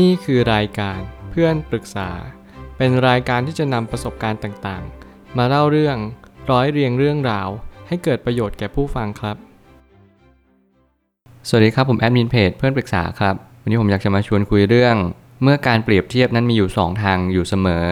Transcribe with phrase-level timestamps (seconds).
[0.00, 2.10] นี่คือรายการเพื่อนปรึกษา
[2.76, 5.96] เป็นรายการที่จะนำประสบการณ์ต่างๆ มาเล่าเรื่อง
[6.50, 7.48] ร้อยเรียงเรื่องราว
[7.88, 9.36] ให้เกิดประโยชน์แก่ผู้ฟังครับ
[11.48, 14.96] สวัสดีครับผมแอดมินเพจเพื่อนปรึกษาครับ วันนี้ผมอยากจะมาชวนคุยเรื่อง
[15.42, 17.86] เมื่อการเปรียบเทียบนั้นมีอยู่ 2 ทางอยู่เสมอ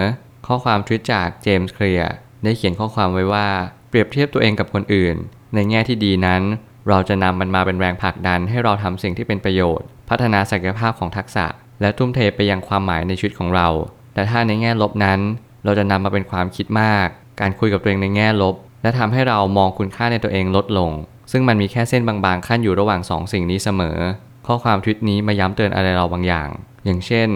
[0.47, 2.13] ข้อความทวิตจากเจมส์เคลียร์
[2.43, 3.49] ได้เขียนข้อความไว้ว่า
[3.89, 5.17] เปรียบเทียบตัวเองกับคนอื่น
[5.55, 6.43] ในแง่ที่ดีนั้น
[6.89, 11.47] เราจะนำมันมาเป็นแรงผลักดันให้เราทำสิ่งที่เป็นประโยชน์ พัฒนาศักยภาพของทักษะ
[11.81, 13.69] และทุ่มเทไปยังความหมายในชีวิตของเรา
[14.15, 15.21] แต่ถ้าในแง่ลบนั้น
[15.65, 17.09] เราจะนำมาเป็นความคิดมาก
[17.41, 20.91] การคุยกับตัวเองในแง่ลบ และทำให้เรามองคุณค่าในตัวเองลดลง
[21.33, 23.99] ซึ่งมันมีแค่เส้นบางๆขั้นอยู่ระหว่างสองสิ่งนี้เสมอ
[24.47, 26.49] ข้อความทวิตนี้มาย้ำเตือนอะไรเราบางอย่าง
[26.85, 27.29] อย่างเช่น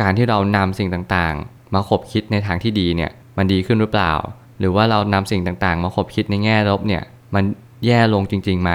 [0.00, 4.12] การที่เรานำสิ่งต่างๆ มาคบคิดในทางที่ดีเนี่ย มันดีขึ้นหรือเปล่า
[4.58, 7.02] หรือว่าเรานำสิ่งต่างๆ มาคบคิดในแง่ลบเนี่ย
[7.34, 7.44] มัน
[7.86, 8.72] แย่ลงจริงๆไหม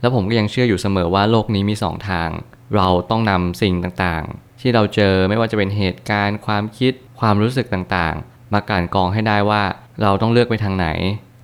[0.00, 2.28] แล้วผมก็ยังเชื่ออยู่เสมอว่าโลกนี้มีสองทาง
[2.76, 9.62] เราต้องนำสิ่งต่างๆ ที่เราเจอไม่ว่าจะเป็นเหตุการณ์ ความคิด ความรู้สึกต่างๆ มากลั่นกรองให้ได้ว่า
[10.02, 10.88] เราต้องเลือกไปทางไหน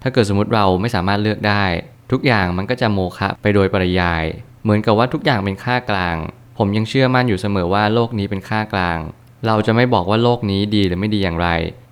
[0.02, 1.64] ถ้าเกิดสมมติเราไม่สามารถเลือกได้
[2.12, 4.24] ทุกอย่างมันก็จะโมฆะไปโดยปริยาย
[4.62, 6.16] เหมือนกับว่าทุกอย่างเป็นค่ากลาง
[6.58, 8.98] ผมยังเชื่อมั่นอยู่เสมอว่าโลกนี้เป็นค่ากลาง
[9.46, 11.48] เราจะไม่บอกว่าโลกนี้ดีหรือไม่ดีอย่างไร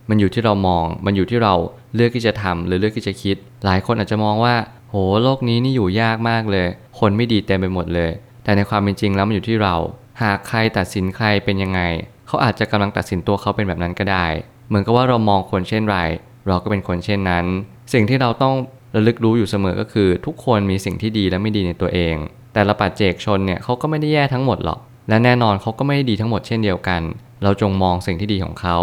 [0.09, 1.55] มันอยู่ที่เรามอง มันอยู่ที่เรา
[1.95, 4.55] เลือกที่จะทำหรือเลือกที่จะคิด หลายคนอาจจะมองว่า
[4.91, 6.67] โหโลกนี้นี่อยู่ยากมากเลย
[6.99, 8.11] คนไม่ดีเต็มไปหมดเลย
[8.45, 9.75] แต่ในความเป็นจริงแล้วมันอยู่ที่เรา
[10.23, 11.81] หากใครตัดสินใครเป็นยังไง
[12.27, 14.27] เขาอาจจะกำลังตัดสินตัวเขาเป็นแบบนั้นก็ได้
[14.69, 15.99] เหมือนกับว่าเรามองคนเช่นไร
[16.47, 17.47] เราก็เป็นคนเช่นนั้น
[17.93, 18.55] สิ่งที่เราต้อง
[18.95, 22.15] ระลึกรู้อยู่เสมอก็คือ ทุกคนมีสิ่งที่ดีและไม่ดีในตัวเอง
[22.55, 27.03] แต่ละปัจเจกชนเนี่ยเขาก็ไม่ได้แย่ทั้งหมดหรอก และแน่นอนเขาก็ไม่ได้ดีทั้งหมดเช่นเดียวกัน
[27.43, 28.77] เราจงมองสิ่งที่ดีของเขา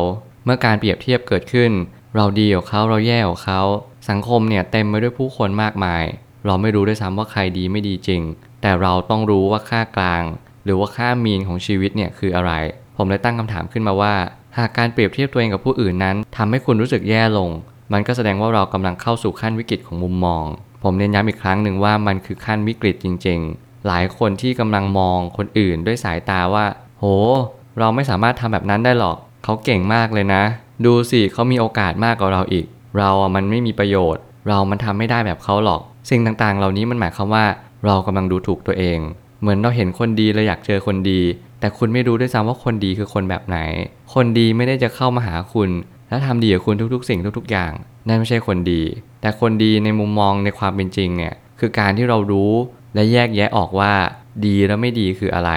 [0.46, 1.72] เมื่อการเปรียบเทียบเกิดขึ้น
[2.16, 3.62] เราดีกว่าเขาเราแย่กว่าเขา
[4.10, 6.04] สังคมเนี่ยเต็มไปด้วยผู้คนมากมาย
[6.46, 8.22] เราไม่รู้ด้วยซ้ำว่าใครดีไม่ดีจริง
[8.62, 10.24] แต่เราต้องรู้ว่าค่ากลาง
[10.66, 12.52] หรือว่าค่ามีนของชีวิตเนี่ยคืออะไร
[12.98, 14.14] ผมเลยตั้งคำถามขึ้นมาว่า
[14.58, 17.50] หากการเปรียบเทียบตัวเองกับผู้อื่นนั้นทำให้คุณรู้สึกแย่ลง
[17.94, 20.44] มันก็แสดงว่าเรากำลังเข้าสู่ขั้นวิกฤตของมุมมอง
[20.84, 26.66] ผมเน้นย้ำอีกครั้งหนึ่งว่ามันคือขั้นวิกฤตจริง ๆ หลายคนที่กำลังมองคนอื่นด้วยสายตาว่า
[27.00, 27.04] โห
[27.80, 30.44] เราไม่สามารถทำแบบนั้นได้หรอกเขาเก่งมากเลยนะ
[30.86, 32.66] ดูสิเขามีโอกาสมากกว่าเราอีก
[32.98, 37.46] เราอะมันไม่มีประโยชน์ เรามันทำไม่ได้แบบเขาหรอก สิ่งต่างๆ เหล่านี้มันหมายความว่า
[37.86, 39.00] เรากำลังดูถูกตัวเอง
[39.46, 41.22] เหมือนเราเห็นคนดีเราอยากเจอคนดี
[41.60, 43.58] แต่คุณไม่รู้ด้วยซ้ำว่าคนดีคือคนแบบไหน
[44.14, 45.70] คนดีไม่ได้จะเข้ามาหาคุณ
[46.10, 47.72] และทำดีกับคุณทุกๆ สิ่งทุกๆ อย่าง
[48.08, 48.82] นั่นไม่ใช่คนดี
[49.22, 52.54] แต่คนดีในมุมมองในความเป็นจริงเนี่ยคือการที่เรารู้
[52.96, 53.94] และแยกแยะออกว่า
[54.46, 55.52] ดีและไม่ดีคืออะไร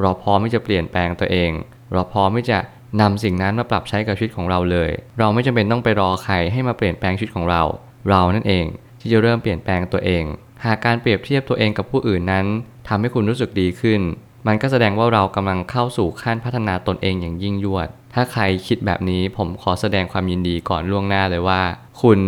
[0.00, 1.50] เราพร้อมที่จะเปลี่ยนแปลงตัวเอง
[1.92, 2.58] เราพร้อมที่จะ
[3.00, 7.62] นำสิ่งนั้นมาปรับใช้กับชีวิตของเราเลย เราไม่จำเป็นต้องไปรอใครให้มาเปลี่ยนแปลงชีวิตของเรา
[8.08, 8.66] เรานั่นเอง
[9.00, 10.24] ที่จะเริ่มเปลี่ยนแปลงตัวเอง
[10.64, 12.46] หากการเปรียบเทียบตัวเองกับผู้อื่นนั้น
[12.92, 14.00] ทำให้คุณรู้สึกดีขึ้น
[14.46, 21.62] มันก็แสดงว่าเรากำลังเข้าสู่ขั้นพัฒนาตนเองอย่างยิ่งยวด ถ้าใครคิดแบบนี้ผมขอแสดงความยินดีก่อนล่วงหน้าเลยว่า
[22.02, 22.18] คุณ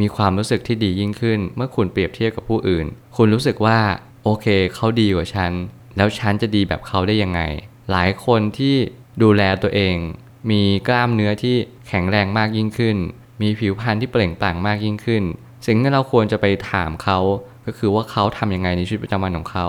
[0.00, 2.86] มีความรู้สึกที่ดียิ่งขึ้น เมื่อคุณเปรียบเทียบกับผู้อื่น
[3.16, 3.78] คุณรู้สึกว่า
[4.24, 5.52] โอเคเขาดีกว่าฉัน
[5.96, 7.40] แล้วฉันจะดีแบบเขาได้ยังไง
[7.90, 8.76] หลายคนที่
[9.22, 9.96] ดูแลตัวเอง
[10.50, 11.56] มีกล้ามเนื้อที่
[11.88, 12.96] แข็งแรงมากยิ่งขึ้น
[13.42, 15.22] มีผิวพรรณที่เปล่งปลั่งมากยิ่งขึ้น
[15.66, 17.18] สิ่งที่เราควรจะไปถามเขา
[17.66, 19.68] ก็คือว่าเขาทำยังไงในชีวิตประจำวันของเขา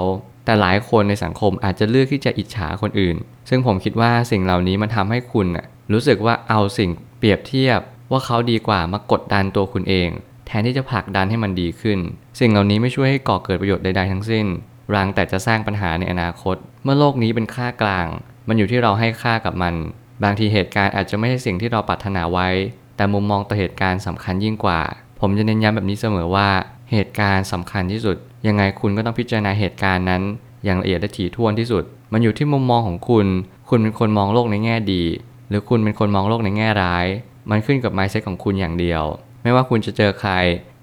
[0.51, 3.15] แต่หลายคนในสังคมอาจจะเลือกที่จะอิจฉาคนอื่น
[3.49, 7.79] ซึ่งผมคิดว่าสิ่งเหล่านี้มันทำให้คุณน่ะรู้สึกว่าเอาสิ่งเปรียบเทียบ
[8.11, 10.09] ว่าเขาดีกว่ามากดดันตัวคุณเอง
[10.45, 11.99] แทนที่จะผลักดันให้มันดีขึ้น
[12.39, 14.45] สิ่งเหล่านี้ไม่ช่วยให้ก่อเกิดประโยชน์ใดๆทั้งสิ้น
[14.95, 18.07] รังแต่จะสร้างปัญหาในอนาคต เมื่อโลกนี้เป็นค่ากลาง
[18.47, 19.75] มันอยู่ที่เราให้ค่ากับมัน
[20.23, 22.47] บางทีเหตุการณ์อาจจะไม่ใช่สิ่งที่เราปรารถนาไว้
[22.95, 24.81] แต่มุมมองต่อเหตุการณ์สำคัญยิ่งกว่า
[25.19, 26.49] ผมจะเน้นย้ำแบบนี้เสมอว่า
[26.91, 30.21] เหตุการณ์สำคัญที่สุด ยังไงคุณก็ต้องพิจารณาเหตุการณ์นั้น
[30.65, 33.27] อย่างละเอียดและถี่ถ้วนที่สุด มันอยู่ที่มุมมองของคุณ
[33.69, 35.03] คุณเป็นคนมองโลกในแง่ดี
[35.49, 37.05] หรือคุณเป็นคนมองโลกในแง่ร้าย
[37.49, 39.03] มันขึ้นกับ mindset ของคุณอย่างเดียว
[39.43, 40.33] ไม่ว่าคุณจะเจอใคร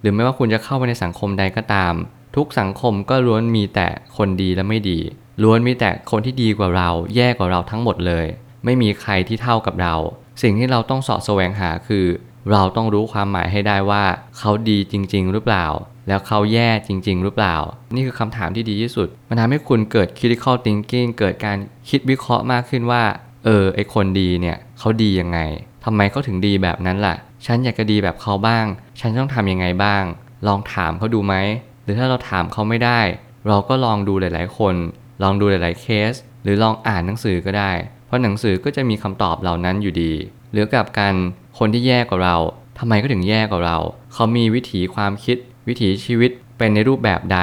[0.01, 1.95] หรือไม่ว่าคุณจะเข้าไปในสังคมใดก็ตาม
[2.37, 4.99] ทุกสังคมก็ล้วนมีแต่คนดีและไม่ดี
[5.43, 8.27] ล้วนมีแต่คนที่ดีกว่าเรา แย่กว่าเราทั้งหมดเลย
[8.65, 9.95] ไม่มีใครที่เท่ากับเรา
[10.43, 12.07] สิ่งที่เราต้องสาะแสวงหาคือ
[12.53, 14.05] เราต้องรู้ความหมายให้ได้ว่า
[14.39, 15.67] เขาดีจริง ๆ หรือเปล่า
[16.09, 17.57] แล้วเขาแย่จริง ๆ หรือเปล่า
[17.95, 21.59] นี่คือคำถามที่ดีที่สุด มันทำให้คุณเกิด critical thinking เกิดการ
[21.89, 23.03] คิดวิเคราะห์มากขึ้นว่า
[23.45, 25.39] เออ ไอคนดีเนี่ยเขาดียังไง
[25.85, 27.17] ทำไมเขาถึงดีแบบนั้นล่ะ
[27.47, 28.67] ฉันอยากจะดีแบบเขาบ้าง
[29.01, 30.05] ฉันต้องทำยังไงบ้าง
[30.47, 31.35] ลองถามเขาดูไหม
[31.83, 33.01] หรือถ้าเราถามเขาไม่ได้
[33.49, 34.75] เราก็ลองดูหลาย ๆ คน
[35.23, 36.13] ลองดูหลาย ๆ เคส
[36.43, 37.73] หรือลองอ่านหนังสือก็ได้
[38.07, 40.13] เพราะหนังสือก็จะมีคำตอบเหล่านั้นอยู่ดี
[40.53, 41.15] หรือกับกัน
[41.59, 42.37] คนที่แย่กว่าเรา
[42.79, 43.79] ทำไมก็ถึงแย่กว่าเรา
[44.13, 45.37] เขามีวิถีความคิด
[45.69, 47.39] วิถีชีวิตเป็นในรูปแบบใด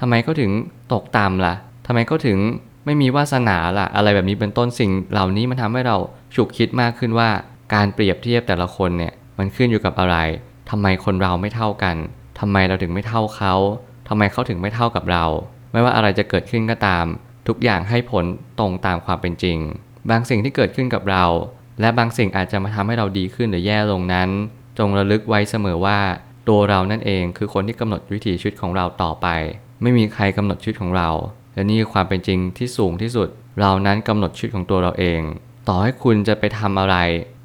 [0.00, 0.50] ทำไมเขาถึง
[0.92, 1.54] ตกต่ำล่ะ
[1.86, 2.38] ทำไมเขาถึง
[2.84, 5.96] ไม่มีวาสนาล่ะ อะไรแบบนี้เป็นต้นสิ่งเหล่านี้มันทำให้เรา
[6.34, 7.30] ฉุกคิดมากขึ้นว่า
[7.74, 10.16] การเปรียบเทียบแต่ละคนเนี่ยมันขึ้นอยู่กับอะไร
[10.70, 11.96] ทำไมคนเราไม่เท่ากัน
[12.40, 13.54] ทำไมเราถึงไม่เท่าเขา
[14.08, 15.24] ทำไมเขาถึงไม่เท่ากับเรา
[15.72, 17.04] ไม่ว่าอะไรจะเกิดขึ้นก็ตาม
[17.48, 18.24] ทุกอย่างให้ผล
[18.58, 19.58] ตรงตามความเป็นจริง
[20.10, 21.24] บางสิ่งที่เกิดขึ้นกับเรา
[21.80, 24.28] และบางสิ่งอาจจะมาทำให้เราดีขึ้นหรือแย่ลงนั้น
[24.78, 25.98] จงระลึกไว้เสมอว่า
[26.48, 29.26] ตัวเรานั่นเองคือคนที่กำหนดวิถีชีวิตของเราต่อไป
[29.82, 31.10] ไม่มีใครกำหนดชีวิตของเรา
[31.54, 33.28] และนี่คือความเป็นจริงที่สูงที่สุด
[33.60, 35.20] เรานั้นกำหนดชีวิตของตัวเราเอง
[35.68, 36.96] ต่อให้คุณจะไปทำอะไร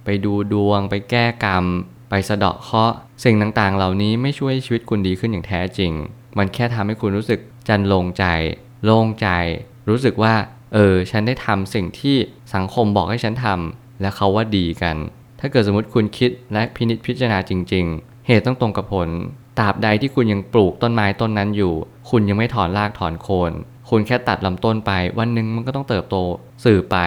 [0.06, 1.66] ไปดูดวง ไปแก้กรรม
[2.10, 5.92] ไปสะเดาะเคราะห์สิ่งต่างๆ เหล่านี้ไม่ช่วยชีวิตคุณดีขึ้นอย่างแท้จริง
[6.38, 8.26] มันแค่ทำให้คุณรู้สึกจันลงใจ
[8.84, 9.28] โล่งใจ
[9.90, 10.34] รู้สึกว่า
[10.74, 12.16] เออ ฉันได้ทำสิ่งที่
[12.56, 14.98] สังคมบอกให้ฉันทำและเขาว่าดีกัน
[15.40, 19.10] ถ้าเกิดสมมติคุณคิดและพินิจพิจารณาจริง ๆ เหตุต้องตรงกับผล
[19.60, 21.74] ตราบใดที่คุณยังปลูกต้นไม้ต้นนั้นอยู่
[22.10, 23.52] คุณยังไม่ถอนรากถอนโคน
[23.90, 26.16] คุณแค่ตัดลำต้นไป วันหนึ่งมันก็ต้องเติบโต
[26.66, 26.98] สื่อไป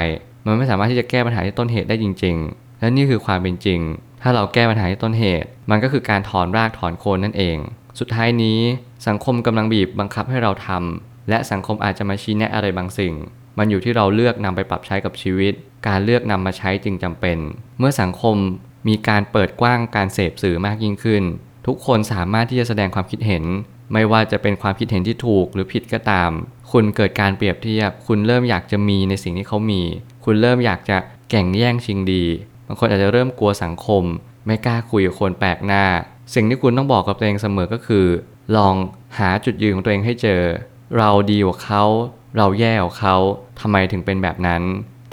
[0.46, 3.80] มันไม่สามารถที่จะแก้ปัญหาที่ต้นเหตุได้จริง ๆ และนี่คือความเป็นจริง
[4.22, 7.56] ถ้าเราแก้ปัญหาที่ต้นเหตุ มันก็คือการถอนรากถอนโคนนั่นเอง
[7.98, 8.58] สุดท้ายนี้
[9.06, 13.14] สังคมกำลังบีบบังคับให้เราทำและสังคมอาจจะมาชี้แนะอะไรบางสิ่ง
[13.58, 15.52] มันอยู่ที่เราเลือกนำไปปรับใช้กับชีวิต
[15.86, 17.38] การเลือกนำมาใช้จึงจำเป็น
[17.78, 18.36] เมื่อสังคม
[18.88, 21.22] มีการเปิดกว้างการเสพสื่อมากยิ่งขึ้น
[21.66, 23.44] ทุกคนสามารถที่จะแสดงความคิดเห็น
[23.92, 26.30] ไม่ว่าจะเป็นความคิดเห็นที่ถูกหรือผิดก็ตาม
[26.72, 29.82] คุณเกิดการเปรียบเทียบ คุณเริ่มอยากจะมีในสิ่งที่เขามี
[30.24, 30.98] คุณเริ่มอยากจะ
[31.30, 32.24] แข่งแย่งชิงดี
[32.66, 34.02] บางคนอาจจะเริ่มกลัวสังคม
[34.46, 35.84] ไม่กล้าคุยกับคนแปลกหน้า
[36.34, 38.06] สิ่งที่คุณต้องบอกกับตัวเองเสมอก็คือ
[38.56, 38.74] ลอง
[39.18, 40.40] หาจุดยืนของตัวเองให้เจอ
[40.96, 41.84] เราดีกว่าเขา
[42.36, 43.16] เราแย่กว่าเขา
[43.60, 44.62] ทำไมถึงเป็นแบบนั้น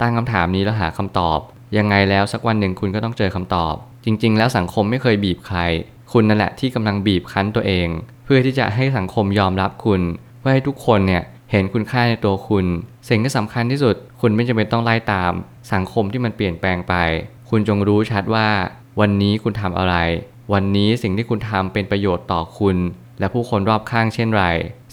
[0.00, 1.40] ตั้งคำถามนี้แล้วหาคำตอบ
[1.76, 3.74] ยังไงแล้วสักวันหนึ่งคุณก็ต้องเจอคำตอบ
[4.04, 5.58] จริง ๆ แล้วสังคมไม่เคยบีบใคร
[6.12, 7.88] คุณนั่นแหละที่กำลังบีบคั้นตัวเอง
[8.24, 10.00] เพื่อที่จะให้สังคมยอมรับคุณ
[10.38, 12.66] เพื่อให้ทุกคนเนี่ยเห็นคุณค่าในตัวคุณ
[13.08, 15.32] สิ่งที่สำคัญที่สุด คุณไม่จำเป็นต้องไล่ตาม
[15.72, 16.94] สังคมที่มันเปลี่ยนแปลงไป
[17.50, 18.48] คุณจงรู้ชัดว่า
[19.00, 19.94] วันนี้คุณทำอะไร
[20.52, 22.76] วันนี้สิ่งที่คุณทำเป็นประโยชน์ต่อคุณ
[23.18, 24.44] และผู้คนรอบข้างเช่นไร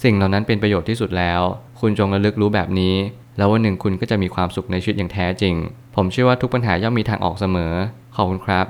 [0.03, 1.41] สิ่งเหล่านั้นเป็นประโยชน์ที่สุดแล้ว
[1.79, 2.95] คุณจงระลึกรู้แบบนี้
[3.37, 5.55] แล้ววันหนึ่งคุณก็จะมีความสุขในชีวิตอย่างแท้จริง
[5.95, 7.73] ผมเชื่อว่าทุกปัญหาย่อมมีทางออกเสมอ
[8.15, 8.65] ขอบคุณครับ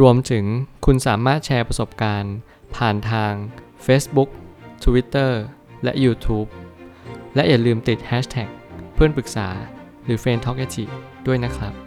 [0.00, 0.44] รวมถึง
[0.86, 2.34] คุณสามารถแชร์ประสบการณ์
[2.76, 3.32] ผ่านทาง
[3.86, 4.28] Facebook
[4.84, 5.32] Twitter
[5.84, 6.48] และ YouTube
[7.34, 8.48] และอย่าลืมติด Hashtag
[8.94, 9.48] เพื่อนปรึกษา
[10.04, 10.58] หรือ f r ร e n d t a l k
[11.26, 11.83] ด้วยนะครับ